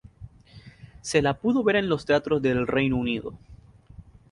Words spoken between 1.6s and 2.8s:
ver en los teatros del